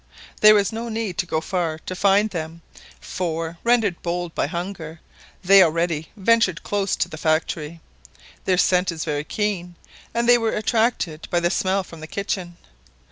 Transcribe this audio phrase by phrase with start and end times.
[0.39, 2.63] There was no need to go far to find them,
[2.99, 4.99] for, rendered bold by hunger,
[5.43, 7.79] they already ventured close to the factory.
[8.45, 9.75] Their scent is very keen,
[10.11, 12.57] and they were attracted by the smell from the kitchen.